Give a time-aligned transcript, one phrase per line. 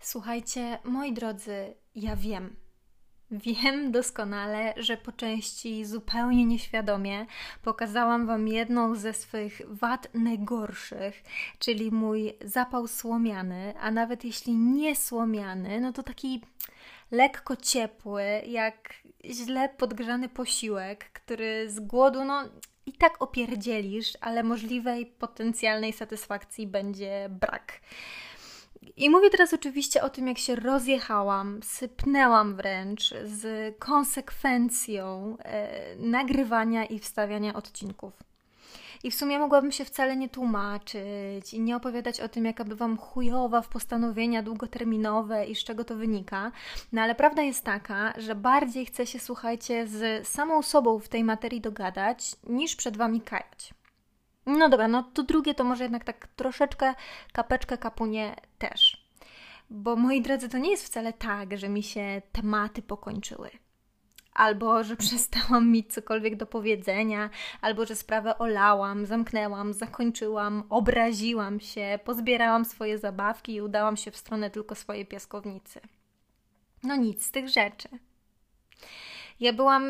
[0.00, 2.56] Słuchajcie, moi drodzy, ja wiem.
[3.30, 7.26] Wiem doskonale, że po części zupełnie nieświadomie
[7.62, 11.22] pokazałam Wam jedną ze swych wad najgorszych,
[11.58, 16.40] czyli mój zapał słomiany, a nawet jeśli nie słomiany, no to taki
[17.10, 18.94] lekko ciepły, jak
[19.24, 22.42] źle podgrzany posiłek, który z głodu, no
[22.86, 27.80] i tak opierdzielisz, ale możliwej potencjalnej satysfakcji będzie brak.
[28.96, 36.84] I mówię teraz oczywiście o tym, jak się rozjechałam, sypnęłam wręcz z konsekwencją e, nagrywania
[36.84, 38.12] i wstawiania odcinków.
[39.02, 42.96] I w sumie mogłabym się wcale nie tłumaczyć i nie opowiadać o tym, jaka bywam
[42.96, 46.52] chujowa w postanowienia długoterminowe i z czego to wynika.
[46.92, 51.24] No ale prawda jest taka, że bardziej chcę się, słuchajcie, z samą sobą w tej
[51.24, 53.74] materii dogadać, niż przed Wami kajać.
[54.58, 56.94] No dobra, no to drugie to może jednak tak troszeczkę
[57.32, 59.06] kapeczkę kapunie też.
[59.70, 63.50] Bo moi drodzy, to nie jest wcale tak, że mi się tematy pokończyły.
[64.34, 67.30] Albo że przestałam mieć cokolwiek do powiedzenia,
[67.60, 74.16] albo że sprawę olałam, zamknęłam, zakończyłam, obraziłam się, pozbierałam swoje zabawki i udałam się w
[74.16, 75.80] stronę tylko swojej piaskownicy.
[76.82, 77.88] No nic z tych rzeczy.
[79.40, 79.84] Ja byłam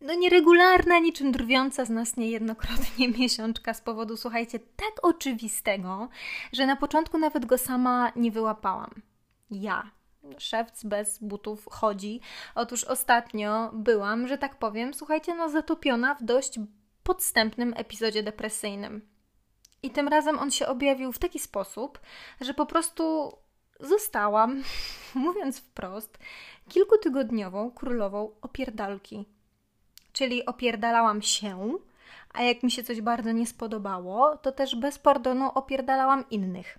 [0.00, 6.08] no nieregularna, niczym drwiąca z nas niejednokrotnie miesiączka z powodu, słuchajcie, tak oczywistego,
[6.52, 8.90] że na początku nawet go sama nie wyłapałam.
[9.50, 9.90] Ja,
[10.38, 12.20] szewc bez butów chodzi.
[12.54, 16.58] Otóż ostatnio byłam, że tak powiem, słuchajcie, no zatopiona w dość
[17.02, 19.08] podstępnym epizodzie depresyjnym.
[19.82, 22.00] I tym razem on się objawił w taki sposób,
[22.40, 23.32] że po prostu
[23.80, 24.62] zostałam,
[25.14, 26.18] mówiąc wprost,
[26.68, 29.35] kilkutygodniową królową opierdalki
[30.16, 31.78] czyli opierdalałam się,
[32.34, 36.78] a jak mi się coś bardzo nie spodobało, to też bez pardonu opierdalałam innych.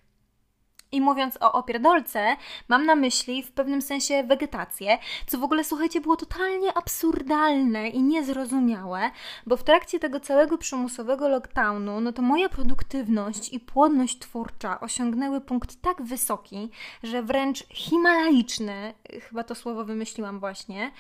[0.91, 2.35] I mówiąc o opierdolce,
[2.67, 8.03] mam na myśli w pewnym sensie wegetację, co w ogóle, słuchajcie, było totalnie absurdalne i
[8.03, 9.11] niezrozumiałe,
[9.45, 15.41] bo w trakcie tego całego przymusowego lockdownu, no to moja produktywność i płodność twórcza osiągnęły
[15.41, 16.69] punkt tak wysoki,
[17.03, 18.93] że wręcz himalaiczny,
[19.29, 20.91] chyba to słowo wymyśliłam właśnie,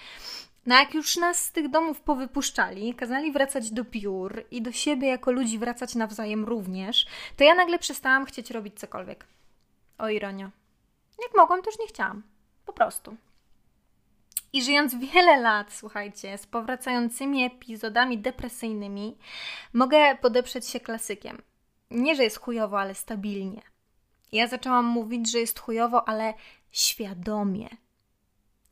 [0.67, 5.07] no jak już nas z tych domów powypuszczali, kazali wracać do biur i do siebie
[5.07, 7.05] jako ludzi wracać nawzajem również,
[7.37, 9.25] to ja nagle przestałam chcieć robić cokolwiek.
[9.97, 10.51] O ironia.
[11.21, 12.23] Jak mogłam, to już nie chciałam.
[12.65, 13.17] Po prostu.
[14.53, 19.17] I żyjąc wiele lat, słuchajcie, z powracającymi epizodami depresyjnymi,
[19.73, 21.41] mogę podeprzeć się klasykiem.
[21.91, 23.61] Nie, że jest chujowo, ale stabilnie.
[24.31, 26.33] Ja zaczęłam mówić, że jest chujowo, ale
[26.71, 27.69] świadomie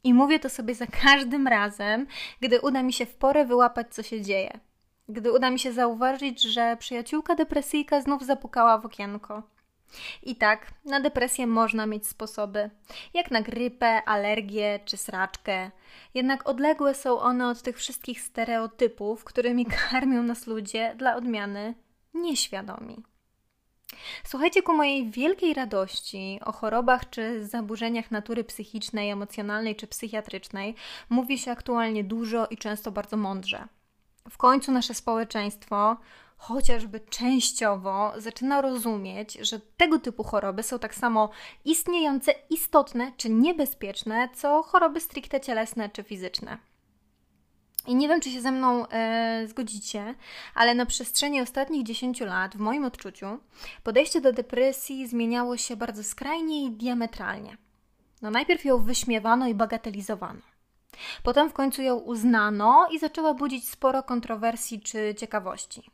[0.05, 2.07] i mówię to sobie za każdym razem,
[2.41, 4.59] gdy uda mi się w porę wyłapać, co się dzieje.
[5.09, 9.43] Gdy uda mi się zauważyć, że przyjaciółka depresyjka znów zapukała w okienko.
[10.23, 12.69] I tak, na depresję można mieć sposoby,
[13.13, 15.71] jak na grypę, alergię czy sraczkę.
[16.13, 21.73] Jednak odległe są one od tych wszystkich stereotypów, którymi karmią nas ludzie dla odmiany
[22.13, 23.03] nieświadomi.
[24.23, 30.75] Słuchajcie, ku mojej wielkiej radości o chorobach czy zaburzeniach natury psychicznej, emocjonalnej czy psychiatrycznej
[31.09, 33.67] mówi się aktualnie dużo i często bardzo mądrze.
[34.29, 35.97] W końcu nasze społeczeństwo,
[36.37, 41.29] chociażby częściowo, zaczyna rozumieć, że tego typu choroby są tak samo
[41.65, 46.57] istniejące, istotne czy niebezpieczne, co choroby stricte cielesne czy fizyczne.
[47.87, 50.15] I nie wiem, czy się ze mną e, zgodzicie,
[50.55, 53.39] ale na przestrzeni ostatnich 10 lat, w moim odczuciu,
[53.83, 57.57] podejście do depresji zmieniało się bardzo skrajnie i diametralnie.
[58.21, 60.41] No, najpierw ją wyśmiewano i bagatelizowano.
[61.23, 65.91] Potem w końcu ją uznano i zaczęła budzić sporo kontrowersji czy ciekawości.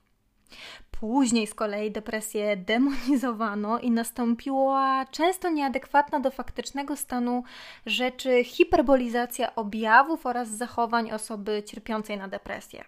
[0.91, 7.44] Później z kolei depresję demonizowano i nastąpiła często nieadekwatna do faktycznego stanu
[7.85, 12.84] rzeczy hiperbolizacja objawów oraz zachowań osoby cierpiącej na depresję.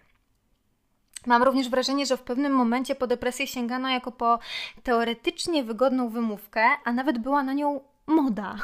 [1.26, 4.40] Mam również wrażenie, że w pewnym momencie po depresję sięgano jako po
[4.84, 8.56] teoretycznie wygodną wymówkę, a nawet była na nią moda.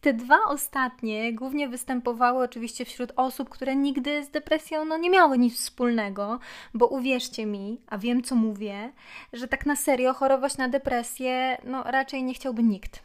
[0.00, 5.38] Te dwa ostatnie głównie występowały oczywiście wśród osób, które nigdy z depresją no, nie miały
[5.38, 6.38] nic wspólnego,
[6.74, 8.92] bo uwierzcie mi, a wiem co mówię,
[9.32, 13.02] że tak na serio chorować na depresję no, raczej nie chciałby nikt.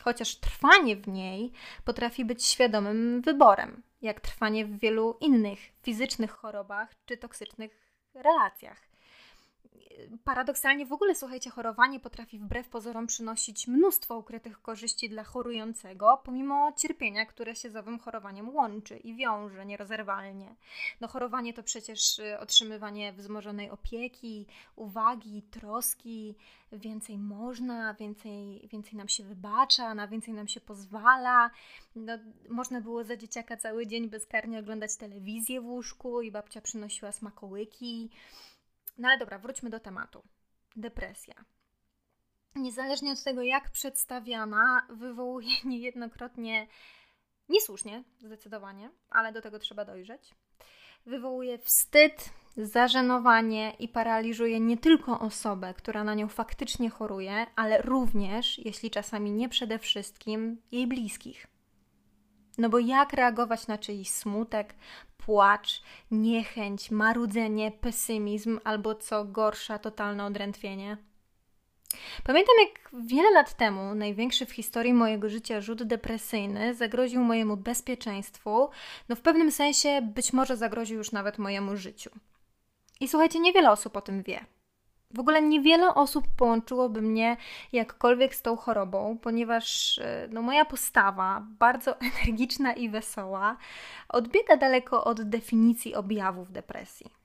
[0.00, 1.52] Chociaż trwanie w niej
[1.84, 8.91] potrafi być świadomym wyborem, jak trwanie w wielu innych fizycznych chorobach czy toksycznych relacjach.
[10.24, 16.72] Paradoksalnie w ogóle, słuchajcie, chorowanie potrafi wbrew pozorom przynosić mnóstwo ukrytych korzyści dla chorującego, pomimo
[16.76, 20.54] cierpienia, które się z owym chorowaniem łączy i wiąże nierozerwalnie.
[21.00, 24.46] No chorowanie to przecież y, otrzymywanie wzmożonej opieki,
[24.76, 26.34] uwagi, troski,
[26.72, 31.50] więcej można, więcej, więcej nam się wybacza, na więcej nam się pozwala.
[31.96, 32.12] No,
[32.48, 38.10] można było za dzieciaka cały dzień bezkarnie oglądać telewizję w łóżku i babcia przynosiła smakołyki.
[38.98, 40.22] No ale dobra, wróćmy do tematu.
[40.76, 41.34] Depresja.
[42.54, 46.66] Niezależnie od tego, jak przedstawiana, wywołuje niejednokrotnie,
[47.48, 50.34] niesłusznie zdecydowanie, ale do tego trzeba dojrzeć,
[51.06, 58.58] wywołuje wstyd, zażenowanie i paraliżuje nie tylko osobę, która na nią faktycznie choruje, ale również,
[58.58, 61.51] jeśli czasami nie przede wszystkim, jej bliskich.
[62.58, 64.74] No bo jak reagować na czyjś smutek,
[65.16, 70.96] płacz, niechęć, marudzenie, pesymizm albo co gorsza, totalne odrętwienie?
[72.24, 78.70] Pamiętam, jak wiele lat temu największy w historii mojego życia rzut depresyjny zagroził mojemu bezpieczeństwu,
[79.08, 82.10] no w pewnym sensie być może zagroził już nawet mojemu życiu.
[83.00, 84.44] I słuchajcie, niewiele osób o tym wie.
[85.14, 87.36] W ogóle niewiele osób połączyłoby mnie
[87.72, 93.56] jakkolwiek z tą chorobą, ponieważ e, no, moja postawa, bardzo energiczna i wesoła,
[94.08, 97.22] odbiega daleko od definicji objawów depresji.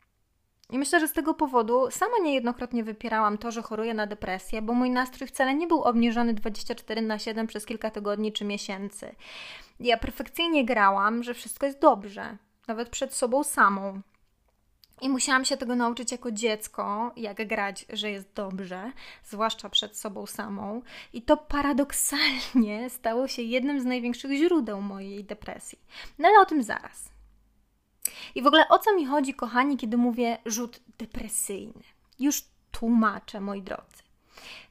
[0.70, 4.74] I myślę, że z tego powodu sama niejednokrotnie wypierałam to, że choruję na depresję, bo
[4.74, 9.16] mój nastrój wcale nie był obniżony 24 na 7 przez kilka tygodni czy miesięcy.
[9.80, 12.38] Ja perfekcyjnie grałam, że wszystko jest dobrze,
[12.68, 14.02] nawet przed sobą samą.
[15.02, 18.92] I musiałam się tego nauczyć jako dziecko, jak grać, że jest dobrze,
[19.24, 20.82] zwłaszcza przed sobą samą.
[21.14, 25.80] I to paradoksalnie stało się jednym z największych źródeł mojej depresji.
[26.20, 27.10] No ale o tym zaraz.
[28.36, 31.84] I w ogóle o co mi chodzi, kochani, kiedy mówię rzut depresyjny?
[32.20, 34.07] Już tłumaczę, moi drodzy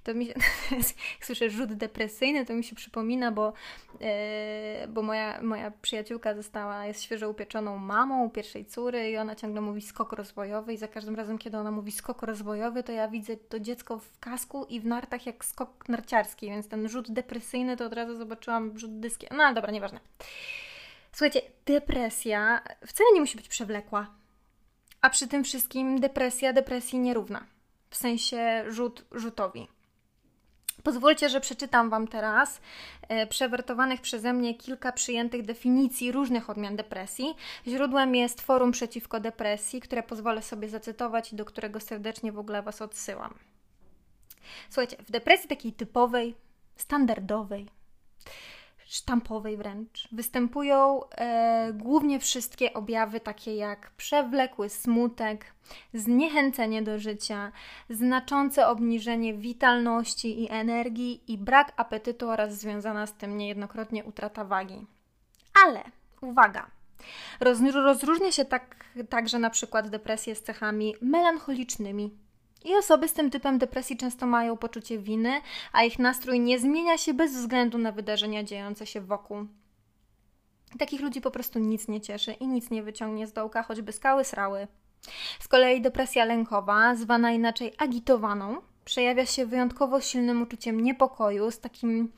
[0.04, 0.34] to mi się,
[1.26, 3.52] słyszę rzut depresyjny, to mi się przypomina, bo,
[4.00, 4.08] yy,
[4.88, 9.82] bo moja, moja przyjaciółka została, jest świeżo upieczoną mamą pierwszej córy i ona ciągle mówi
[9.82, 13.60] skok rozwojowy i za każdym razem, kiedy ona mówi skok rozwojowy, to ja widzę to
[13.60, 17.92] dziecko w kasku i w nartach jak skok narciarski, więc ten rzut depresyjny to od
[17.92, 19.30] razu zobaczyłam rzut dyskiem.
[19.36, 20.00] No ale dobra, nieważne.
[21.12, 24.06] Słuchajcie, depresja wcale nie musi być przewlekła.
[25.00, 27.46] A przy tym wszystkim depresja depresji nierówna.
[27.90, 29.68] W sensie rzut rzutowi.
[30.82, 32.60] Pozwólcie, że przeczytam Wam teraz
[33.08, 37.34] e, przewertowanych przeze mnie kilka przyjętych definicji różnych odmian depresji.
[37.66, 42.62] Źródłem jest Forum Przeciwko Depresji, które pozwolę sobie zacytować i do którego serdecznie w ogóle
[42.62, 43.34] Was odsyłam.
[44.70, 46.34] Słuchajcie, w depresji takiej typowej,
[46.76, 47.66] standardowej,
[48.86, 55.54] sztampowej wręcz, występują e, głównie wszystkie objawy takie jak przewlekły smutek,
[55.94, 57.52] zniechęcenie do życia,
[57.90, 64.86] znaczące obniżenie witalności i energii i brak apetytu oraz związana z tym niejednokrotnie utrata wagi.
[65.64, 65.80] Ale
[66.20, 66.70] uwaga!
[67.74, 72.25] rozróżnia się tak, także na przykład depresję z cechami melancholicznymi,
[72.64, 75.40] i osoby z tym typem depresji często mają poczucie winy,
[75.72, 79.46] a ich nastrój nie zmienia się bez względu na wydarzenia dziejące się wokół.
[80.78, 84.24] Takich ludzi po prostu nic nie cieszy i nic nie wyciągnie z dołka, choćby skały
[84.24, 84.68] srały.
[85.40, 92.12] Z kolei depresja lękowa, zwana inaczej agitowaną, przejawia się wyjątkowo silnym uczuciem niepokoju, z takim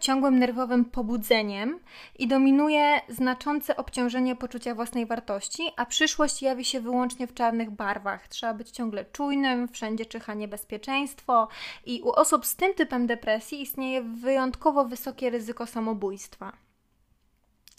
[0.00, 1.80] ciągłym nerwowym pobudzeniem
[2.18, 8.28] i dominuje znaczące obciążenie poczucia własnej wartości, a przyszłość jawi się wyłącznie w czarnych barwach.
[8.28, 11.48] Trzeba być ciągle czujnym, wszędzie czyha niebezpieczeństwo
[11.86, 16.63] i u osób z tym typem depresji istnieje wyjątkowo wysokie ryzyko samobójstwa.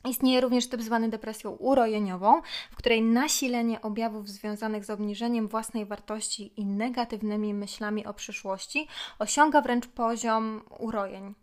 [0.05, 6.53] Istnieje również typ zwany depresją urojeniową, w której nasilenie objawów związanych z obniżeniem własnej wartości
[6.57, 8.87] i negatywnymi myślami o przyszłości
[9.19, 11.35] osiąga wręcz poziom urojeń.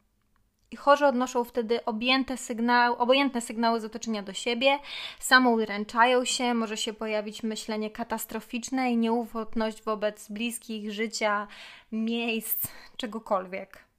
[0.71, 4.79] I chorzy odnoszą wtedy objęte sygnał, obojętne sygnały z otoczenia do siebie,
[5.19, 11.47] samouręczają się, może się pojawić myślenie katastroficzne i nieufność wobec bliskich, życia,
[11.93, 13.92] miejsc, czegokolwiek.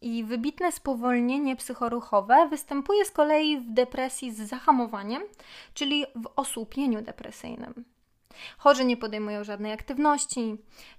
[0.00, 5.22] I wybitne spowolnienie psychoruchowe występuje z kolei w depresji z zahamowaniem,
[5.74, 7.84] czyli w osłupieniu depresyjnym.
[8.58, 10.56] Chorzy nie podejmują żadnej aktywności,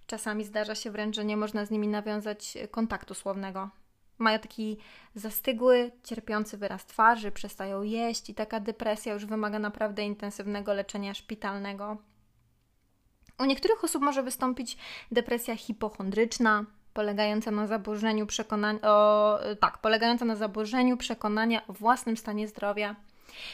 [0.08, 3.70] czasami zdarza się wręcz, że nie można z nimi nawiązać kontaktu słownego.
[4.18, 4.78] Mają taki
[5.16, 11.98] zastygły, cierpiący wyraz twarzy, przestają jeść i taka depresja już wymaga naprawdę intensywnego leczenia szpitalnego.
[13.40, 14.78] U niektórych osób może wystąpić
[15.12, 22.48] depresja hipochondryczna, polegająca na zaburzeniu przekonania, o, tak, polegająca na zaburzeniu przekonania o własnym stanie
[22.48, 22.96] zdrowia.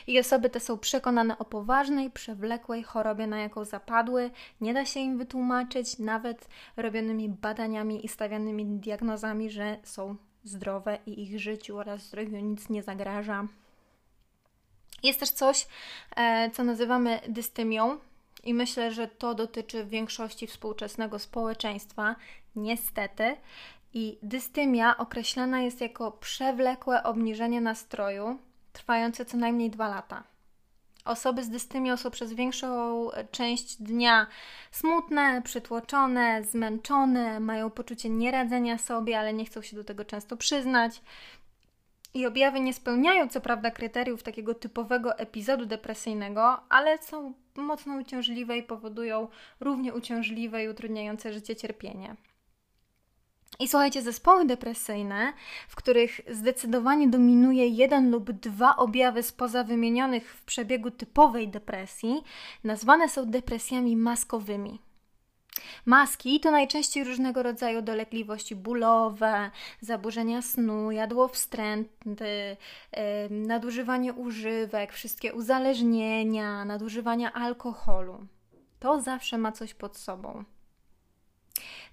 [0.08, 4.32] I osoby te są przekonane o poważnej, przewlekłej chorobie, na jaką zapadły.
[4.62, 11.24] Nie da się im wytłumaczyć, nawet robionymi badaniami i stawianymi diagnozami, że są zdrowe i
[11.24, 13.48] ich życiu oraz zdrowiu nic nie zagraża.
[15.04, 15.68] Jest też coś,
[16.16, 17.98] e, co nazywamy dystymią,
[18.46, 22.16] i myślę, że to dotyczy większości współczesnego społeczeństwa,
[22.56, 23.36] niestety.
[23.94, 28.40] I dystymia określana jest jako przewlekłe obniżenie nastroju,
[28.74, 30.24] trwające co najmniej dwa lata.
[31.06, 34.28] Osoby z dystymią są przez większą część dnia
[34.72, 41.02] smutne, przytłoczone, zmęczone, mają poczucie nieradzenia sobie, ale nie chcą się do tego często przyznać.
[42.16, 48.58] I objawy nie spełniają co prawda kryteriów takiego typowego epizodu depresyjnego, ale są mocno uciążliwe
[48.58, 49.28] i powodują
[49.60, 52.16] równie uciążliwe i utrudniające życie cierpienie.
[53.60, 55.34] I słuchajcie, zespoły depresyjne,
[55.68, 62.24] w których zdecydowanie dominuje jeden lub dwa objawy spoza wymienionych w przebiegu typowej depresji,
[62.64, 64.80] nazwane są depresjami maskowymi.
[65.86, 72.58] Maski to najczęściej różnego rodzaju dolegliwości bólowe, zaburzenia snu, jadłowstręty,
[73.30, 78.28] nadużywanie używek, wszystkie uzależnienia, nadużywania alkoholu.
[78.80, 80.44] To zawsze ma coś pod sobą.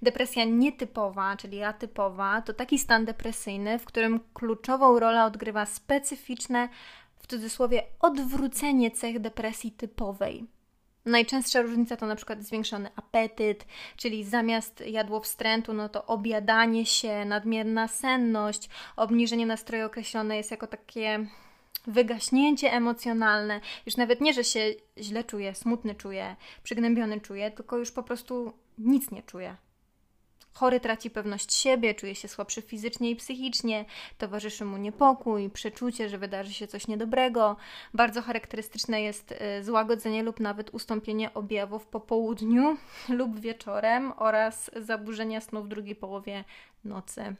[0.02, 6.68] Depresja nietypowa, czyli atypowa, to taki stan depresyjny, w którym kluczową rolę odgrywa specyficzne,
[7.18, 10.46] w cudzysłowie, odwrócenie cech depresji typowej.
[11.04, 13.64] Najczęstsza różnica to na przykład zwiększony apetyt,
[13.96, 21.26] czyli zamiast jadłowstrętu, no to obiadanie się, nadmierna senność, obniżenie nastroju określone jest jako takie
[21.86, 23.60] wygaśnięcie emocjonalne.
[23.86, 24.60] Już nawet nie, że się
[24.98, 29.56] źle czuję, smutny czuję, przygnębiony czuję, tylko już po prostu nic nie czuję.
[30.54, 33.84] Chory traci pewność siebie, czuje się słabszy fizycznie i psychicznie,
[34.18, 37.56] towarzyszy mu niepokój, przeczucie, że wydarzy się coś niedobrego.
[37.94, 42.76] Bardzo charakterystyczne jest y, złagodzenie lub nawet ustąpienie objawów po południu
[43.18, 46.44] lub wieczorem oraz zaburzenia snu w drugiej połowie
[46.84, 47.36] nocy.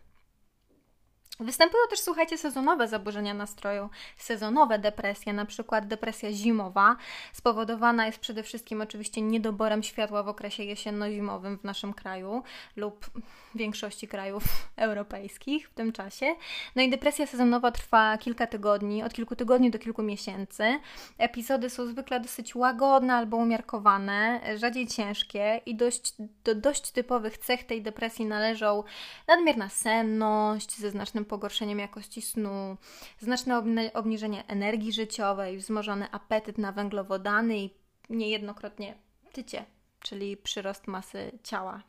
[1.43, 6.97] Występują też, słuchajcie, sezonowe zaburzenia nastroju, sezonowe depresje, na przykład depresja zimowa,
[7.33, 12.43] spowodowana jest przede wszystkim oczywiście niedoborem światła w okresie jesienno-zimowym w naszym kraju
[12.77, 13.11] lub
[13.55, 14.45] większości krajów
[14.77, 16.35] europejskich w tym czasie.
[16.77, 20.81] No i depresja sezonowa trwa kilka tygodni, od kilku tygodni do kilku miesięcy.
[21.19, 27.65] Epizody są zwykle dosyć łagodne albo umiarkowane, rzadziej ciężkie i dość, do dość typowych cech
[27.65, 28.85] tej depresji należą
[29.29, 32.77] nadmierna senność ze znacznym pogorszeniem jakości snu,
[33.19, 33.63] znaczne
[33.95, 37.71] obniżenie energii życiowej, wzmożony apetyt na węglowodany i
[38.11, 38.95] niejednokrotnie
[39.33, 39.65] tycie,
[40.01, 41.83] czyli przyrost masy ciała.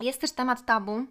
[0.00, 1.06] Jest też temat tabu,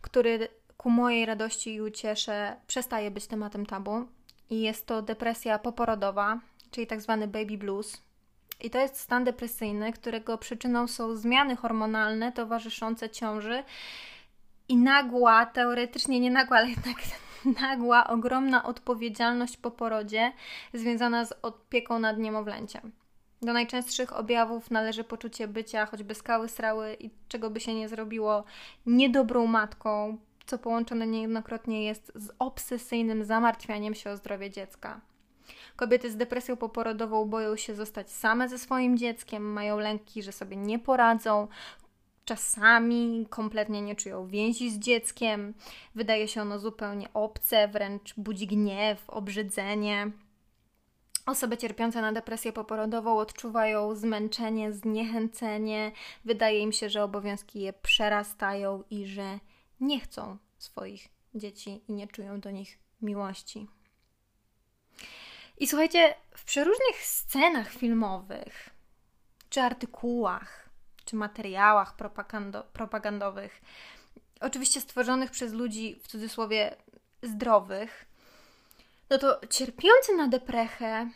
[0.00, 4.06] który ku mojej radości i uciesze przestaje być tematem tabu
[4.50, 8.02] i jest to depresja poporodowa, czyli tak zwany baby blues.
[8.60, 13.64] I to jest stan depresyjny, którego przyczyną są zmiany hormonalne towarzyszące ciąży
[14.72, 16.96] i nagła, teoretycznie nie nagła, ale jednak
[17.62, 20.32] nagła, ogromna odpowiedzialność po porodzie
[20.74, 22.92] związana z opieką nad niemowlęciem.
[23.42, 28.44] Do najczęstszych objawów należy poczucie bycia choćby skały srały i czego by się nie zrobiło
[28.86, 35.00] niedobrą matką, co połączone niejednokrotnie jest z obsesyjnym zamartwianiem się o zdrowie dziecka.
[35.76, 40.56] Kobiety z depresją poporodową boją się zostać same ze swoim dzieckiem, mają lęki, że sobie
[40.56, 41.48] nie poradzą,
[42.24, 45.54] czasami kompletnie nie czują więzi z dzieckiem,
[45.94, 50.10] wydaje się ono zupełnie obce, wręcz budzi gniew, obrzydzenie.
[51.26, 55.92] Osoby cierpiące na depresję poporodową odczuwają zmęczenie, zniechęcenie,
[56.24, 59.38] wydaje im się, że obowiązki je przerastają i że
[59.80, 63.68] nie chcą swoich dzieci i nie czują do nich miłości.
[65.58, 68.70] I słuchajcie, w przeróżnych scenach filmowych
[69.50, 70.68] czy artykułach,
[71.12, 73.60] czy materiałach propagando propagandowych,
[74.40, 76.76] oczywiście stworzonych przez ludzi w cudzysłowie
[77.22, 78.06] zdrowych,
[79.10, 81.10] no to cierpiący na deprechę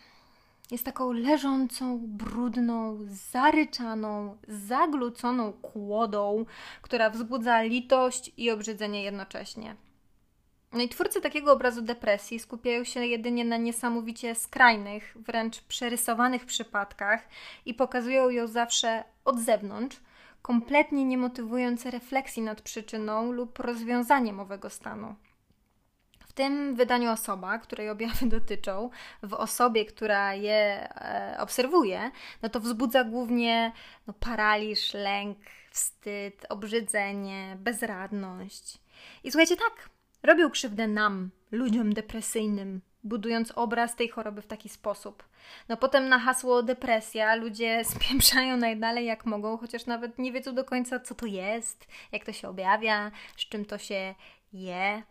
[0.70, 2.98] jest taką leżącą, brudną,
[3.32, 6.44] zaryczaną, zagluconą kłodą,
[6.82, 9.76] która wzbudza litość i obrzydzenie jednocześnie.
[10.72, 17.28] No i twórcy takiego obrazu depresji skupiają się jedynie na niesamowicie skrajnych, wręcz przerysowanych przypadkach
[17.66, 20.00] i pokazują ją zawsze od zewnątrz,
[20.42, 25.14] kompletnie nie motywując refleksji nad przyczyną lub rozwiązaniem owego stanu
[26.36, 28.90] tym wydaniu osoba, której objawy dotyczą,
[29.22, 32.10] w osobie, która je e, obserwuje,
[32.42, 33.72] no to wzbudza głównie
[34.06, 35.38] no, paraliż, lęk,
[35.70, 38.78] wstyd, obrzydzenie, bezradność.
[39.24, 39.90] I słuchajcie, tak,
[40.22, 45.24] robią krzywdę nam, ludziom depresyjnym, budując obraz tej choroby w taki sposób.
[45.68, 50.64] No potem na hasło depresja ludzie spieprzają najdalej jak mogą, chociaż nawet nie wiedzą do
[50.64, 54.14] końca, co to jest, jak to się objawia, z czym to się
[54.52, 55.02] je.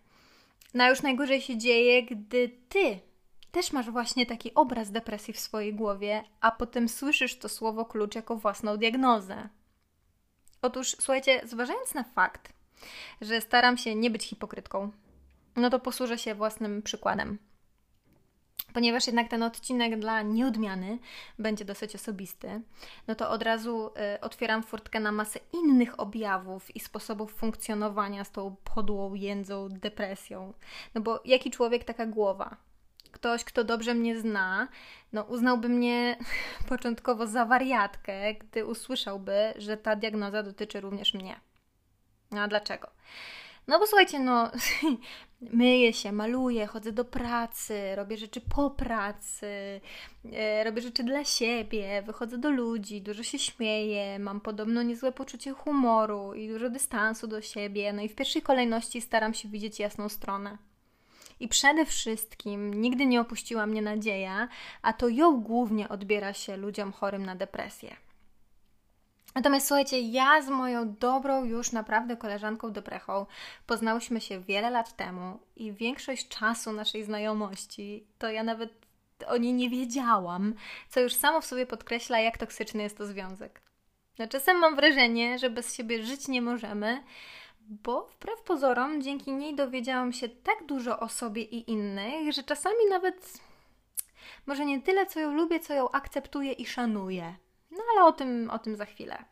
[0.73, 2.99] No a już najgorzej się dzieje, gdy ty
[3.51, 8.15] też masz właśnie taki obraz depresji w swojej głowie, a potem słyszysz to słowo klucz
[8.15, 9.49] jako własną diagnozę.
[10.61, 12.53] Otóż, słuchajcie, zważając na fakt,
[13.21, 14.91] że staram się nie być hipokrytką,
[15.55, 17.37] no to posłużę się własnym przykładem.
[18.73, 20.99] Ponieważ jednak ten odcinek dla nieodmiany
[21.39, 22.61] będzie dosyć osobisty,
[23.07, 28.31] no to od razu y, otwieram furtkę na masę innych objawów i sposobów funkcjonowania z
[28.31, 30.53] tą podłą jędzą, depresją.
[30.95, 32.57] No bo jaki człowiek, taka głowa
[33.15, 34.67] ktoś, kto dobrze mnie zna,
[35.13, 36.17] no uznałby mnie
[36.69, 41.39] początkowo za wariatkę, gdy usłyszałby, że ta diagnoza dotyczy również mnie.
[42.35, 42.87] No a dlaczego?
[43.67, 44.51] No bo słuchajcie, no
[45.41, 49.81] myję się, maluję, chodzę do pracy, robię rzeczy po pracy,
[50.33, 55.51] e, robię rzeczy dla siebie, wychodzę do ludzi, dużo się śmieję, mam podobno niezłe poczucie
[55.51, 60.09] humoru i dużo dystansu do siebie, no i w pierwszej kolejności staram się widzieć jasną
[60.09, 60.57] stronę.
[61.39, 64.47] I przede wszystkim nigdy nie opuściła mnie nadzieja,
[64.81, 67.95] a to ją głównie odbiera się ludziom chorym na depresję.
[69.35, 73.25] Natomiast słuchajcie, ja z moją dobrą już naprawdę koleżanką Deprechą
[73.67, 78.85] poznałyśmy się wiele lat temu i większość czasu naszej znajomości to ja nawet
[79.27, 80.53] o niej nie wiedziałam,
[80.89, 83.61] co już samo w sobie podkreśla, jak toksyczny jest to związek.
[84.19, 87.03] No, czasem mam wrażenie, że bez siebie żyć nie możemy,
[87.61, 92.85] bo wbrew pozorom dzięki niej dowiedziałam się tak dużo o sobie i innych, że czasami
[92.89, 93.33] nawet
[94.45, 97.35] może nie tyle, co ją lubię, co ją akceptuję i szanuję.
[97.77, 99.25] No ale o tym, o tym za chwilę.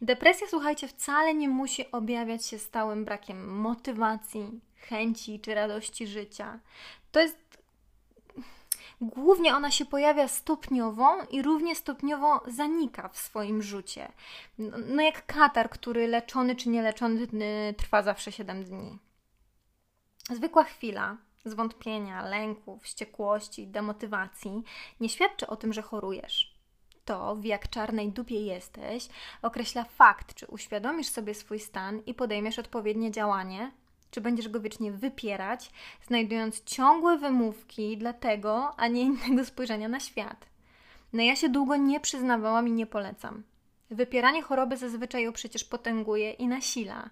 [0.00, 6.58] Depresja, słuchajcie, wcale nie musi objawiać się stałym brakiem motywacji, chęci czy radości życia.
[7.12, 7.42] To jest
[9.02, 14.12] Głównie ona się pojawia stopniowo i równie stopniowo zanika w swoim rzucie.
[14.86, 17.26] No jak katar, który leczony czy nieleczony
[17.76, 18.98] trwa zawsze 7 dni.
[20.30, 24.62] Zwykła chwila zwątpienia, lęków, wściekłości, demotywacji
[25.00, 26.51] nie świadczy o tym, że chorujesz.
[27.04, 29.08] To, w jak czarnej dupie jesteś,
[29.42, 33.72] określa fakt, czy uświadomisz sobie swój stan i podejmiesz odpowiednie działanie,
[34.10, 35.70] czy będziesz go wiecznie wypierać,
[36.06, 40.46] znajdując ciągłe wymówki dla tego, a nie innego spojrzenia na świat?
[41.12, 43.42] No ja się długo nie przyznawałam i nie polecam.
[43.90, 47.10] Wypieranie choroby zazwyczaj ją przecież potęguje i nasila.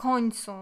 [0.00, 0.52] Końcu,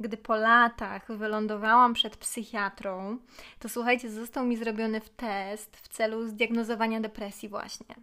[0.00, 3.18] gdy po latach wylądowałam przed psychiatrą,
[3.58, 7.94] to słuchajcie, został mi zrobiony test w celu zdiagnozowania depresji właśnie.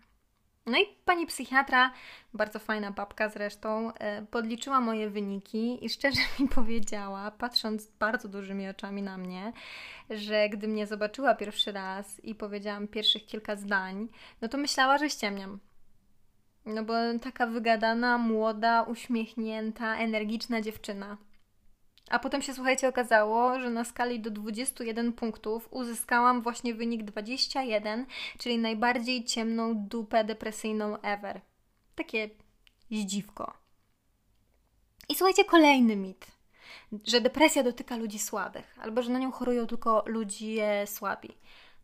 [0.65, 1.91] No i pani psychiatra,
[2.33, 8.69] bardzo fajna babka zresztą, e, podliczyła moje wyniki i szczerze mi powiedziała, patrząc bardzo dużymi
[8.69, 9.53] oczami na mnie,
[10.09, 14.07] że gdy mnie zobaczyła pierwszy raz i powiedziałam pierwszych kilka zdań,
[14.41, 15.59] no to myślała, że ściemniam.
[16.67, 21.17] No bo taka wygadana, młoda, uśmiechnięta, energiczna dziewczyna.
[22.09, 28.05] A potem się, słuchajcie, okazało, że na skali do 21 punktów uzyskałam właśnie wynik 21,
[28.37, 31.41] czyli najbardziej ciemną dupę depresyjną ever.
[31.95, 32.29] Takie
[32.91, 33.53] zdziwko.
[35.09, 36.27] I słuchajcie, kolejny mit,
[37.03, 41.29] że depresja dotyka ludzi słabych, albo że na nią chorują tylko ludzie słabi.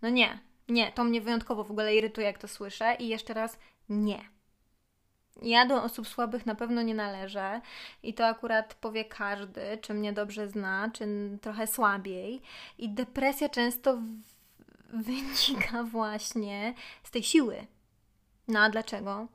[0.02, 2.96] No nie, nie, to mnie wyjątkowo w ogóle irytuje, jak to słyszę.
[3.00, 4.33] I jeszcze raz, nie.
[5.42, 7.62] Ja do osób słabych na pewno nie należę
[8.04, 11.06] i to akurat powie każdy, czy mnie dobrze zna, czy
[11.42, 12.42] trochę słabiej.
[12.78, 13.98] I depresja często
[14.94, 17.68] wynika właśnie z tej siły.
[18.48, 19.28] No a dlaczego?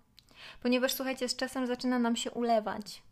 [0.63, 3.03] Ponieważ słuchajcie, z czasem zaczyna nam się ulewać.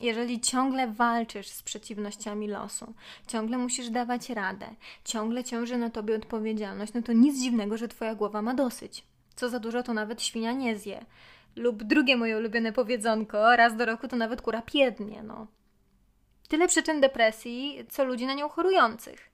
[0.00, 2.94] Jeżeli ciągle walczysz z przeciwnościami losu,
[3.26, 4.66] ciągle musisz dawać radę,
[5.04, 9.04] ciągle ciąży na tobie odpowiedzialność, no to nic dziwnego, że twoja głowa ma dosyć.
[9.34, 11.04] Co za dużo, to nawet świnia nie zje.
[11.56, 15.46] Lub drugie moje ulubione powiedzonko, raz do roku to nawet kura piednie, no.
[16.48, 19.30] Tyle przyczyn depresji, co ludzi na nią chorujących.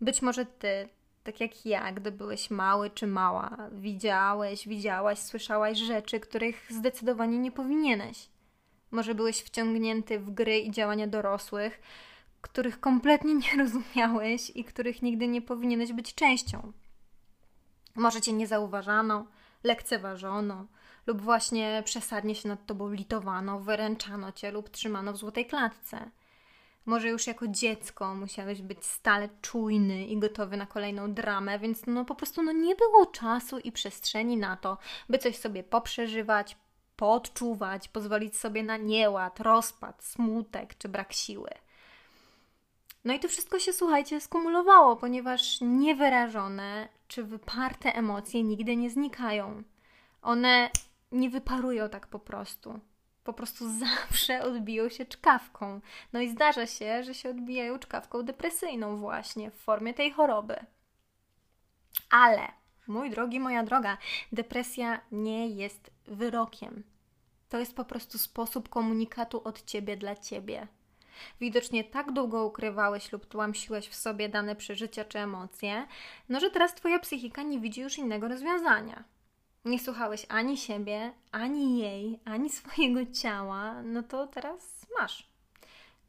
[0.00, 0.88] Być może ty,
[1.24, 7.52] tak jak ja, gdy byłeś mały czy mała, widziałeś, widziałaś, słyszałaś rzeczy, których zdecydowanie nie
[7.52, 8.28] powinieneś.
[8.90, 11.80] Może byłeś wciągnięty w gry i działania dorosłych,
[12.40, 16.72] których kompletnie nie rozumiałeś i których nigdy nie powinieneś być częścią.
[17.94, 19.26] Może cię nie zauważano,
[19.64, 20.66] lekceważono,
[21.06, 26.10] lub właśnie przesadnie się nad tobą litowano, wyręczano cię lub trzymano w złotej klatce.
[26.86, 32.04] Może już jako dziecko musiałeś być stale czujny i gotowy na kolejną dramę, więc no
[32.04, 36.56] po prostu no nie było czasu i przestrzeni na to, by coś sobie poprzeżywać,
[36.96, 41.50] podczuwać, pozwolić sobie na nieład, rozpad, smutek czy brak siły.
[43.04, 49.62] No i to wszystko się, słuchajcie, skumulowało, ponieważ niewyrażone czy wyparte emocje nigdy nie znikają.
[50.22, 50.70] One
[51.12, 52.80] nie wyparują tak po prostu.
[53.24, 55.80] Po prostu zawsze odbiją się czkawką.
[56.12, 60.56] No i zdarza się, że się odbijają czkawką depresyjną, właśnie w formie tej choroby.
[62.10, 62.48] Ale,
[62.86, 63.98] mój drogi, moja droga,
[64.32, 66.84] depresja nie jest wyrokiem.
[67.48, 70.68] To jest po prostu sposób komunikatu od ciebie dla ciebie.
[71.40, 75.86] Widocznie tak długo ukrywałeś lub tłamsiłeś w sobie dane przeżycia czy emocje,
[76.28, 79.04] no że teraz twoja psychika nie widzi już innego rozwiązania.
[79.64, 85.32] Nie słuchałeś ani siebie, ani jej, ani swojego ciała, no to teraz masz.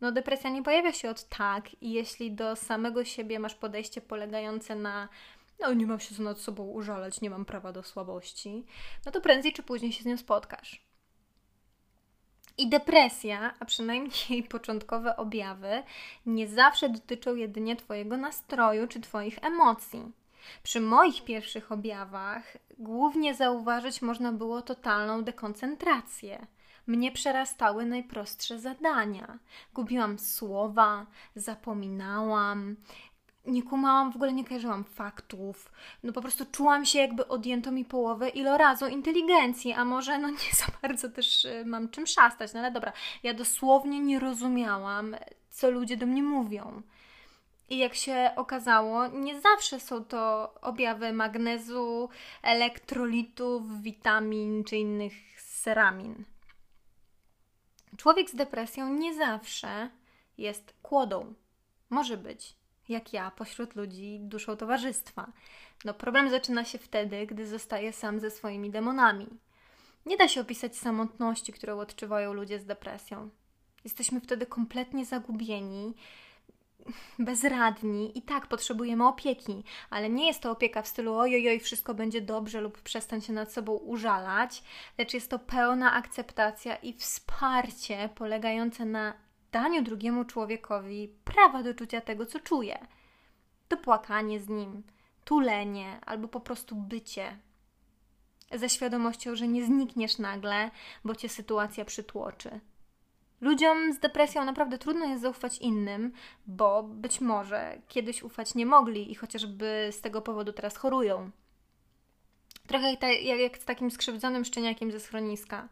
[0.01, 4.75] No, depresja nie pojawia się od tak, i jeśli do samego siebie masz podejście polegające
[4.75, 5.09] na
[5.59, 8.65] no nie mam się nad sobą użalać, nie mam prawa do słabości,
[9.05, 10.81] no to prędzej czy później się z nią spotkasz.
[12.57, 15.83] I depresja, a przynajmniej jej początkowe objawy,
[16.25, 20.11] nie zawsze dotyczą jedynie Twojego nastroju czy Twoich emocji.
[20.63, 26.47] Przy moich pierwszych objawach głównie zauważyć można było totalną dekoncentrację.
[26.87, 29.39] Mnie przerastały najprostsze zadania.
[29.73, 32.75] Gubiłam słowa, zapominałam,
[33.45, 35.71] nie kumałam, w ogóle nie kojarzyłam faktów.
[36.03, 40.37] No po prostu czułam się jakby odjęto mi połowę ilorazu inteligencji, a może no nie
[40.53, 45.15] za bardzo też y, mam czym szastać, no ale dobra, ja dosłownie nie rozumiałam,
[45.49, 46.81] co ludzie do mnie mówią.
[47.73, 52.09] I jak się okazało, nie zawsze są to objawy magnezu,
[52.43, 56.23] elektrolitów, witamin czy innych seramin.
[57.97, 59.89] Człowiek z depresją nie zawsze
[60.37, 61.33] jest kłodą.
[61.89, 62.55] Może być
[62.89, 65.31] jak ja, pośród ludzi duszą towarzystwa.
[65.85, 69.27] No problem zaczyna się wtedy, gdy zostaje sam ze swoimi demonami.
[70.05, 73.29] Nie da się opisać samotności, którą odczuwają ludzie z depresją.
[73.83, 75.93] Jesteśmy wtedy kompletnie zagubieni,
[77.19, 82.21] bezradni i tak potrzebujemy opieki, ale nie jest to opieka w stylu ojoj, wszystko będzie
[82.21, 84.63] dobrze lub przestań się nad sobą użalać,
[84.97, 89.13] lecz jest to pełna akceptacja i wsparcie polegające na
[89.51, 92.87] daniu drugiemu człowiekowi prawa do czucia tego, co czuje.
[93.67, 94.83] To płakanie z nim,
[95.25, 97.37] tulenie albo po prostu bycie.
[98.51, 100.71] Ze świadomością, że nie znikniesz nagle,
[101.05, 102.59] bo cię sytuacja przytłoczy.
[103.43, 106.11] Ludziom z depresją naprawdę trudno jest zaufać innym,
[106.45, 111.31] bo być może kiedyś ufać nie mogli i chociażby z tego powodu teraz chorują.
[112.67, 115.67] Trochę jak z takim skrzywdzonym szczeniakiem ze schroniska.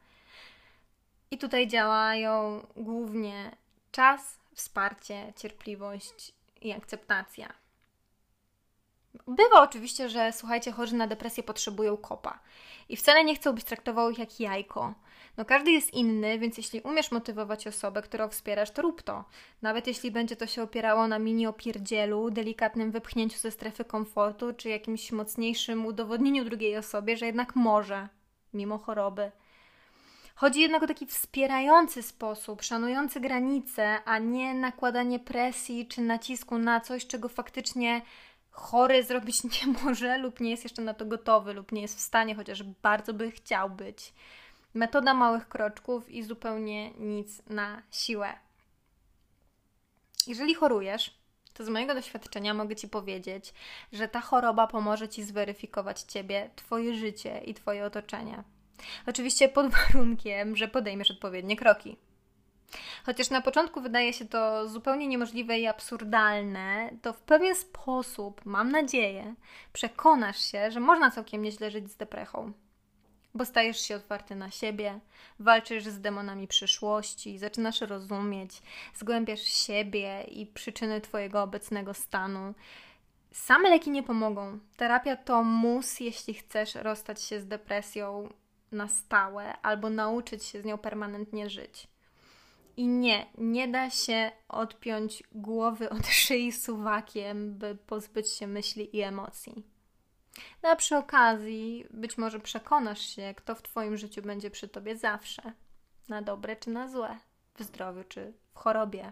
[1.31, 3.51] I tutaj działają głównie
[3.91, 7.53] czas, wsparcie, cierpliwość i akceptacja.
[9.27, 12.39] Bywa oczywiście, że słuchajcie, chorzy na depresję potrzebują kopa
[12.89, 14.93] i wcale nie chcą być traktował ich jak jajko.
[15.37, 19.25] No każdy jest inny, więc jeśli umiesz motywować osobę, którą wspierasz, to rób to.
[19.61, 24.69] Nawet jeśli będzie to się opierało na mini opierdzielu, delikatnym wypchnięciu ze strefy komfortu, czy
[24.69, 28.09] jakimś mocniejszym udowodnieniu drugiej osobie, że jednak może,
[28.53, 29.31] mimo choroby.
[30.35, 36.79] Chodzi jednak o taki wspierający sposób, szanujący granice, a nie nakładanie presji czy nacisku na
[36.79, 38.01] coś, czego faktycznie
[38.51, 42.01] chory zrobić nie może, lub nie jest jeszcze na to gotowy, lub nie jest w
[42.01, 44.13] stanie, chociaż bardzo by chciał być.
[44.73, 48.33] Metoda małych kroczków i zupełnie nic na siłę.
[50.27, 51.21] Jeżeli chorujesz,
[51.53, 53.53] to z mojego doświadczenia mogę Ci powiedzieć,
[53.93, 58.43] że ta choroba pomoże Ci zweryfikować Ciebie, Twoje życie i Twoje otoczenie.
[59.07, 61.97] Oczywiście pod warunkiem, że podejmiesz odpowiednie kroki.
[63.05, 68.71] Chociaż na początku wydaje się to zupełnie niemożliwe i absurdalne, to w pewien sposób, mam
[68.71, 69.35] nadzieję,
[69.73, 72.53] przekonasz się, że można całkiem nieźle żyć z deprechą.
[73.35, 74.99] Bo stajesz się otwarty na siebie,
[75.39, 78.61] walczysz z demonami przyszłości, zaczynasz rozumieć,
[78.95, 82.53] zgłębiasz siebie i przyczyny Twojego obecnego stanu.
[83.31, 84.59] Same leki nie pomogą.
[84.77, 88.29] Terapia to mus, jeśli chcesz rozstać się z depresją
[88.71, 91.87] na stałe albo nauczyć się z nią permanentnie żyć.
[92.77, 99.01] I nie, nie da się odpiąć głowy od szyi suwakiem, by pozbyć się myśli i
[99.01, 99.70] emocji.
[100.63, 104.97] No a przy okazji być może przekonasz się, kto w Twoim życiu będzie przy Tobie
[104.97, 105.53] zawsze,
[106.09, 107.17] na dobre czy na złe,
[107.55, 109.11] w zdrowiu czy w chorobie.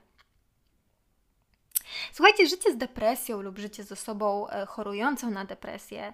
[2.13, 6.13] Słuchajcie, życie z depresją lub życie z osobą e, chorującą na depresję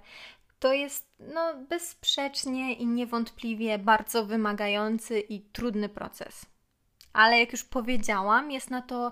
[0.60, 6.46] to jest no, bezsprzecznie i niewątpliwie bardzo wymagający i trudny proces.
[7.13, 9.12] Ale jak już powiedziałam, jest na to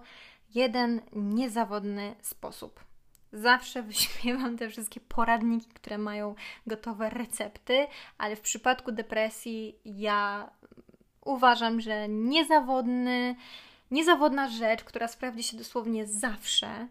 [0.56, 2.84] jeden niezawodny sposób.
[3.34, 6.36] Zawsze wyśmiewam te wszystkie poradniki, które mają
[6.68, 10.50] gotowe recepty, ale w przypadku depresji ja
[11.26, 13.36] uważam, że niezawodny,
[13.92, 16.88] niezawodna rzecz, która sprawdzi się dosłownie zawsze,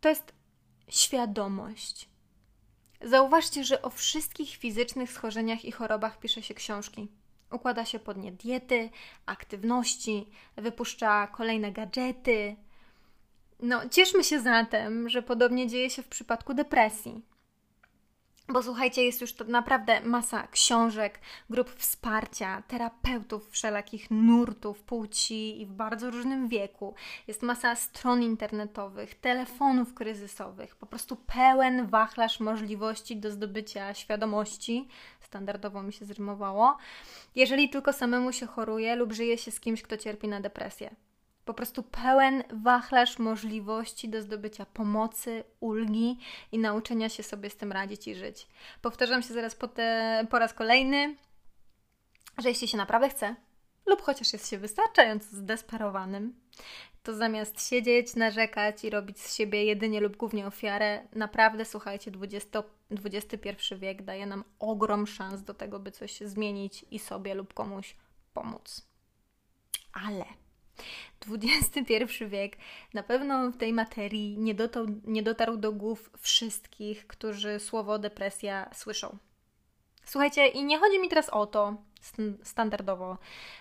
[0.00, 0.32] to jest
[0.88, 2.08] świadomość.
[3.02, 7.08] Zauważcie, że o wszystkich fizycznych schorzeniach i chorobach pisze się książki.
[7.52, 8.90] Układa się pod nie diety,
[9.26, 12.56] aktywności, wypuszcza kolejne gadżety.
[13.60, 17.22] No, cieszmy się zatem, że podobnie dzieje się w przypadku depresji.
[18.48, 25.66] Bo słuchajcie, jest już to naprawdę masa książek, grup wsparcia, terapeutów wszelakich nurtów, płci i
[25.66, 26.94] w bardzo różnym wieku.
[27.26, 34.88] Jest masa stron internetowych, telefonów kryzysowych, po prostu pełen wachlarz możliwości do zdobycia świadomości.
[35.20, 36.76] Standardowo mi się zrymowało.
[37.34, 40.94] Jeżeli tylko samemu się choruje lub żyje się z kimś, kto cierpi na depresję
[41.44, 46.18] po prostu pełen wachlarz możliwości do zdobycia pomocy, ulgi
[46.52, 48.46] i nauczenia się sobie z tym radzić i żyć.
[48.82, 51.16] Powtarzam się zaraz po, te, po raz kolejny,
[52.38, 53.36] że jeśli się naprawdę chce,
[53.86, 56.40] lub chociaż jest się wystarczająco zdesperowanym,
[57.02, 62.62] to zamiast siedzieć, narzekać i robić z siebie jedynie lub głównie ofiarę, naprawdę słuchajcie, 20,
[63.04, 67.96] XXI wiek daje nam ogrom szans do tego, by coś zmienić i sobie lub komuś
[68.34, 68.88] pomóc.
[69.92, 70.24] Ale
[71.28, 72.56] XXI wiek
[72.94, 78.70] na pewno w tej materii nie dotarł, nie dotarł do głów wszystkich, którzy słowo depresja
[78.74, 79.18] słyszą.
[80.04, 81.76] Słuchajcie, i nie chodzi mi teraz o to,
[82.42, 83.18] standardowo,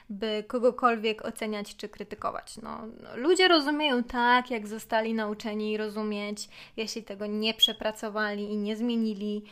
[0.09, 2.57] by kogokolwiek oceniać czy krytykować.
[2.57, 2.79] No,
[3.15, 9.43] ludzie rozumieją tak, jak zostali nauczeni rozumieć, jeśli tego nie przepracowali i nie zmienili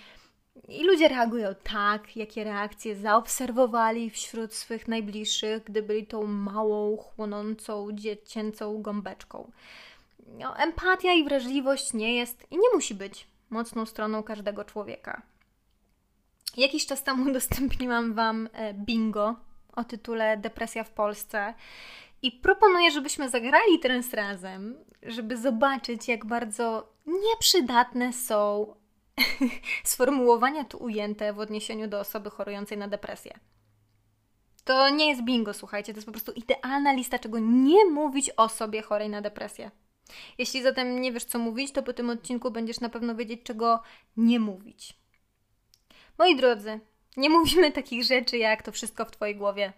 [0.68, 7.88] i ludzie reagują tak, jakie reakcje zaobserwowali wśród swych najbliższych, gdy byli tą małą, chłonącą,
[7.92, 9.52] dziecięcą gąbeczką.
[10.28, 15.22] No, empatia i wrażliwość nie jest i nie musi być mocną stroną każdego człowieka.
[16.58, 19.36] Jakiś czas temu udostępniłam Wam e, bingo
[19.76, 21.54] o tytule Depresja w Polsce.
[22.22, 28.74] I proponuję, żebyśmy zagrali teraz razem, żeby zobaczyć, jak bardzo nieprzydatne są
[29.84, 33.40] sformułowania tu ujęte w odniesieniu do osoby chorującej na depresję.
[34.64, 38.82] To nie jest bingo, słuchajcie, to jest po prostu idealna lista, czego nie mówić osobie
[38.82, 39.72] chorej na depresję.
[40.38, 43.82] Jeśli zatem nie wiesz, co mówić, to po tym odcinku będziesz na pewno wiedzieć, czego
[44.18, 44.98] nie mówić.
[46.18, 46.80] Moi drodzy,
[47.18, 49.74] nie mówimy takich rzeczy jak to wszystko w Twojej głowie.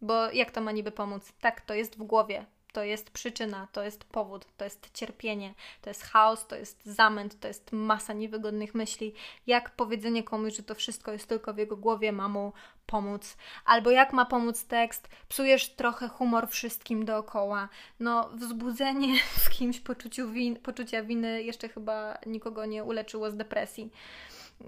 [0.00, 1.32] Bo jak to ma niby pomóc?
[1.40, 5.90] Tak, to jest w głowie to jest przyczyna, to jest powód, to jest cierpienie, to
[5.90, 9.14] jest chaos, to jest zamęt, to jest masa niewygodnych myśli.
[9.46, 12.52] Jak powiedzenie komuś, że to wszystko jest tylko w jego głowie, ma mu
[12.86, 13.36] pomóc?
[13.64, 15.08] Albo jak ma pomóc tekst?
[15.28, 17.68] Psujesz trochę humor wszystkim dookoła.
[18.00, 23.90] No, wzbudzenie w kimś poczuciu win, poczucia winy jeszcze chyba nikogo nie uleczyło z depresji.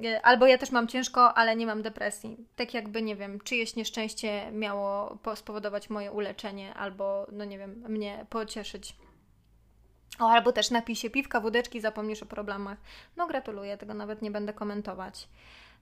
[0.05, 2.37] E, albo ja też mam ciężko, ale nie mam depresji.
[2.57, 8.27] Tak jakby, nie wiem, czyjeś nieszczęście miało spowodować moje uleczenie, albo, no nie wiem, mnie
[8.31, 8.97] pocieszyć.
[10.21, 12.79] O, albo też napij się piwka, wódeczki, zapomnisz o problemach.
[13.17, 15.29] No gratuluję, tego nawet nie będę komentować.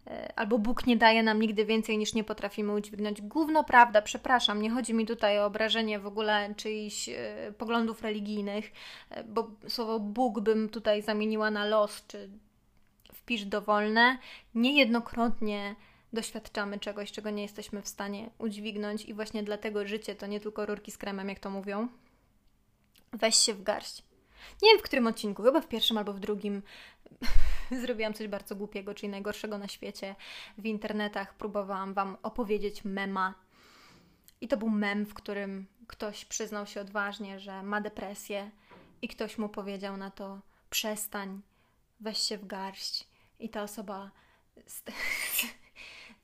[0.06, 3.22] E, albo Bóg nie daje nam nigdy więcej niż nie potrafimy udźwignąć.
[3.22, 8.72] Gówno prawda, przepraszam, nie chodzi mi tutaj o obrażenie w ogóle czyichś e, poglądów religijnych,
[9.28, 12.30] bo słowo Bóg bym tutaj zamieniła na los, czy
[13.24, 14.18] wpisz dowolne,
[14.54, 15.76] niejednokrotnie
[16.12, 20.66] doświadczamy czegoś, czego nie jesteśmy w stanie udźwignąć, i właśnie dlatego życie to nie tylko
[20.66, 21.88] rurki z kremem, jak to mówią.
[23.12, 24.02] Weź się w garść.
[24.62, 26.62] Nie wiem w którym odcinku, chyba w pierwszym albo w drugim
[27.82, 30.14] zrobiłam coś bardzo głupiego, czyli najgorszego na świecie.
[30.58, 33.34] W internetach próbowałam Wam opowiedzieć mema.
[34.40, 38.50] I to był mem, w którym ktoś przyznał się odważnie, że ma depresję,
[39.02, 41.40] i ktoś mu powiedział na to: przestań,
[42.00, 44.10] weź się w garść i ta osoba
[44.66, 45.46] z, z,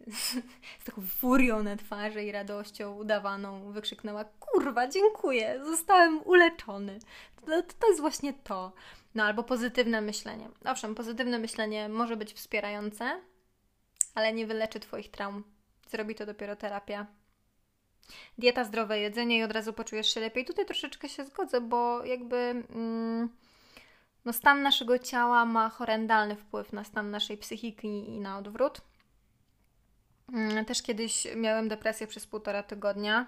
[0.80, 6.98] z taką furią na twarzy i radością udawaną wykrzyknęła: Kurwa, dziękuję, zostałem uleczony.
[7.46, 8.72] To, to jest właśnie to.
[9.14, 10.48] No albo pozytywne myślenie.
[10.64, 13.20] Owszem, pozytywne myślenie może być wspierające,
[14.14, 15.44] ale nie wyleczy Twoich traum.
[15.88, 17.06] Zrobi to dopiero terapia.
[18.38, 20.44] Dieta, zdrowe jedzenie i od razu poczujesz się lepiej.
[20.44, 22.36] Tutaj troszeczkę się zgodzę, bo jakby.
[22.36, 23.28] Mm,
[24.24, 28.80] no stan naszego ciała ma horrendalny wpływ na stan naszej psychiki i na odwrót.
[30.32, 33.26] Mm, też kiedyś miałem depresję przez półtora tygodnia.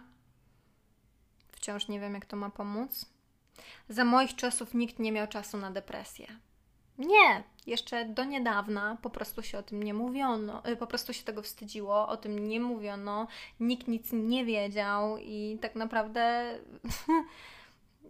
[1.53, 3.07] Wciąż nie wiem, jak to ma pomóc.
[3.89, 6.27] Za moich czasów nikt nie miał czasu na depresję.
[6.99, 11.25] Nie, jeszcze do niedawna po prostu się o tym nie mówiono, y, po prostu się
[11.25, 13.27] tego wstydziło, o tym nie mówiono,
[13.61, 16.55] nikt nic nie wiedział i tak naprawdę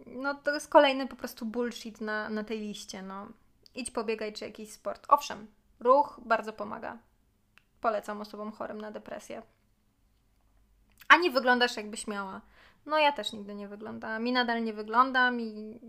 [0.05, 3.27] no to jest kolejny po prostu bullshit na, na tej liście, no.
[3.75, 5.05] Idź pobiegaj czy jakiś sport.
[5.07, 5.47] Owszem,
[5.79, 6.97] ruch bardzo pomaga.
[7.81, 9.41] Polecam osobom chorym na depresję.
[11.07, 12.41] A nie wyglądasz jakbyś miała
[12.85, 15.79] No ja też nigdy nie wyglądam i nadal nie wyglądam i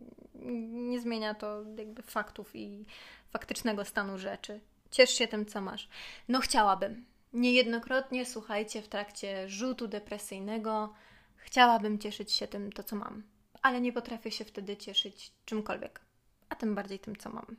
[0.73, 2.87] nie zmienia to jakby faktów i
[3.31, 4.61] faktycznego stanu rzeczy.
[4.91, 5.89] Ciesz się tym, co masz.
[6.29, 7.05] No chciałabym.
[7.33, 10.95] Niejednokrotnie, słuchajcie, w trakcie rzutu depresyjnego
[11.37, 13.23] chciałabym cieszyć się tym, to co mam.
[13.65, 16.01] Ale nie potrafię się wtedy cieszyć czymkolwiek.
[16.49, 17.57] A tym bardziej tym, co mam.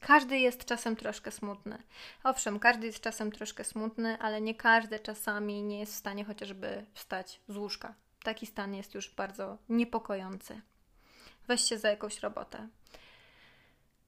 [0.00, 1.82] Każdy jest czasem troszkę smutny.
[2.24, 6.84] Owszem, każdy jest czasem troszkę smutny, ale nie każdy czasami nie jest w stanie chociażby
[6.94, 7.94] wstać z łóżka.
[8.22, 10.60] Taki stan jest już bardzo niepokojący.
[11.48, 12.68] Weź się za jakąś robotę.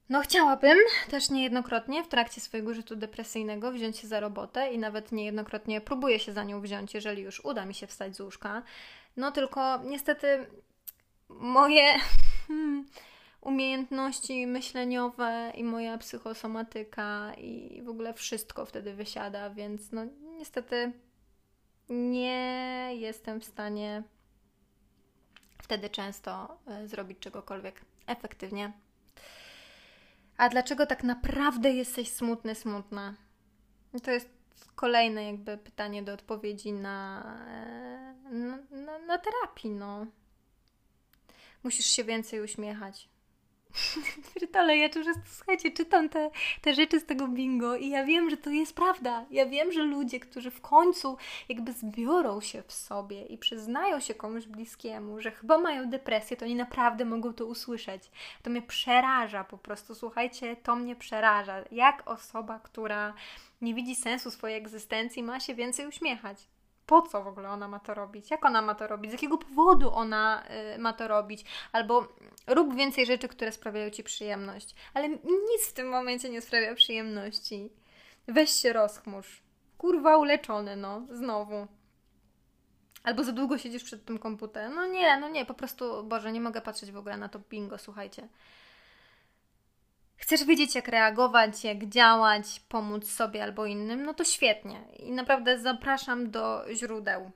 [0.09, 0.77] No, chciałabym
[1.09, 6.19] też niejednokrotnie w trakcie swojego rzutu depresyjnego wziąć się za robotę i nawet niejednokrotnie próbuję
[6.19, 8.63] się za nią wziąć, jeżeli już uda mi się wstać z łóżka.
[9.17, 10.47] No, tylko niestety
[11.39, 11.99] moje
[13.41, 20.01] umiejętności myśleniowe i moja psychosomatyka i w ogóle wszystko wtedy wysiada, więc no
[20.37, 20.91] niestety
[21.89, 24.03] nie jestem w stanie
[25.57, 28.73] wtedy często e, zrobić czegokolwiek efektywnie.
[30.37, 33.13] A dlaczego tak naprawdę jesteś smutny, smutna?
[34.03, 34.29] To jest
[34.75, 40.05] kolejne jakby pytanie do odpowiedzi na, e, na, na, na terapii, no.
[41.63, 43.09] Musisz się więcej uśmiechać.
[44.53, 48.37] Ale ja często, słuchajcie, czytam te, te rzeczy z tego bingo i ja wiem, że
[48.37, 49.25] to jest prawda.
[49.31, 51.17] Ja wiem, że ludzie, którzy w końcu
[51.49, 56.45] jakby zbiorą się w sobie i przyznają się komuś bliskiemu, że chyba mają depresję, to
[56.45, 58.11] oni naprawdę mogą to usłyszeć.
[58.43, 61.63] To mnie przeraża po prostu, słuchajcie, to mnie przeraża.
[61.71, 63.13] Jak osoba, która
[63.61, 66.52] nie widzi sensu swojej egzystencji, ma się więcej uśmiechać
[66.85, 69.37] po co w ogóle ona ma to robić, jak ona ma to robić, z jakiego
[69.37, 70.43] powodu ona
[70.75, 72.07] y, ma to robić, albo
[72.47, 74.75] rób więcej rzeczy, które sprawiają ci przyjemność.
[74.93, 77.69] Ale nic w tym momencie nie sprawia przyjemności.
[78.27, 79.43] Weź się rozchmurz.
[79.77, 81.67] Kurwa uleczony, no, znowu.
[83.03, 84.75] Albo za długo siedzisz przed tym komputerem.
[84.75, 87.77] No nie, no nie, po prostu, Boże, nie mogę patrzeć w ogóle na to bingo,
[87.77, 88.27] słuchajcie.
[90.23, 94.83] Chcesz wiedzieć, jak reagować, jak działać, pomóc sobie albo innym, no to świetnie.
[94.99, 97.31] I naprawdę zapraszam do źródeł.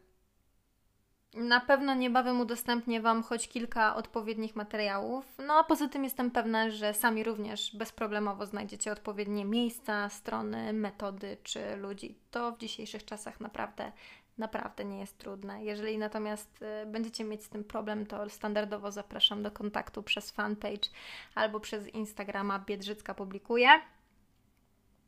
[1.34, 5.26] Na pewno niebawem udostępnię Wam choć kilka odpowiednich materiałów.
[5.48, 11.38] No a poza tym jestem pewna, że sami również bezproblemowo znajdziecie odpowiednie miejsca, strony, metody
[11.44, 12.20] czy ludzi.
[12.32, 13.92] To w dzisiejszych czasach naprawdę
[14.38, 15.64] naprawdę nie jest trudne.
[15.64, 20.90] Jeżeli natomiast y, będziecie mieć z tym problem, to standardowo zapraszam do kontaktu przez fanpage
[21.36, 23.70] albo przez Instagrama Biedrzycka publikuje.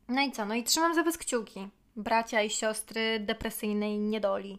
[0.08, 0.46] No i co?
[0.46, 1.68] No i trzymam za Was kciuki.
[1.96, 4.58] Bracia i siostry depresyjnej niedoli.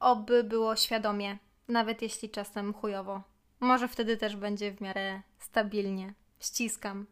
[0.00, 3.22] Oby było świadomie, nawet jeśli czasem chujowo.
[3.60, 6.14] Może wtedy też będzie w miarę stabilnie.
[6.40, 7.06] Ściskam.